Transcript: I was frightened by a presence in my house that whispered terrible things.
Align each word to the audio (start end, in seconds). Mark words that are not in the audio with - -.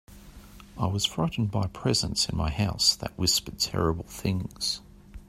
I 0.79 0.87
was 0.87 1.05
frightened 1.05 1.51
by 1.51 1.65
a 1.65 1.67
presence 1.67 2.27
in 2.27 2.35
my 2.35 2.49
house 2.49 2.95
that 2.95 3.15
whispered 3.19 3.59
terrible 3.59 4.05
things. 4.05 4.81